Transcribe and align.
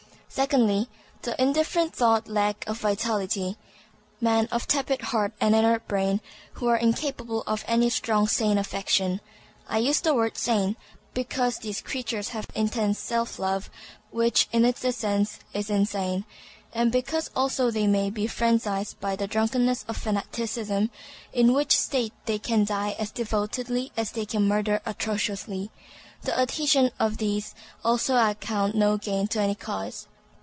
Secondly, 0.33 0.87
the 1.23 1.39
indifferent 1.41 1.93
through 1.93 2.21
lack 2.25 2.63
of 2.65 2.79
vitality; 2.79 3.57
men 4.21 4.47
of 4.49 4.65
tepid 4.65 5.01
heart 5.01 5.33
and 5.41 5.53
inert 5.53 5.85
brain, 5.89 6.21
who 6.53 6.67
are 6.67 6.77
incapable 6.77 7.43
of 7.45 7.65
any 7.67 7.89
strong 7.89 8.29
sane 8.29 8.57
affection. 8.57 9.19
I 9.67 9.79
use 9.79 9.99
the 9.99 10.13
word 10.13 10.37
sane 10.37 10.77
because 11.13 11.57
these 11.57 11.81
creatures 11.81 12.29
have 12.29 12.47
intense 12.55 12.97
self 12.97 13.39
love, 13.39 13.69
which 14.09 14.47
in 14.53 14.63
its 14.63 14.85
essence 14.85 15.39
is 15.53 15.69
insane; 15.69 16.23
and 16.73 16.93
because 16.93 17.29
also 17.35 17.69
they 17.69 17.85
may 17.85 18.09
be 18.09 18.25
frenzied 18.25 18.97
by 19.01 19.17
the 19.17 19.27
drunkenness 19.27 19.83
of 19.89 19.97
fanaticism, 19.97 20.91
in 21.33 21.51
which 21.51 21.77
state 21.77 22.13
they 22.25 22.39
can 22.39 22.63
die 22.63 22.95
as 22.97 23.11
devotedly 23.11 23.91
as 23.97 24.11
they 24.13 24.25
can 24.25 24.47
murder 24.47 24.79
atrociously. 24.85 25.71
The 26.21 26.39
adhesion 26.39 26.89
of 27.01 27.17
these 27.17 27.53
also 27.83 28.15
I 28.15 28.33
count 28.33 28.75
no 28.75 28.97
gain 28.97 29.27
to 29.27 29.39
any 29.41 29.55
cause. 29.55 30.07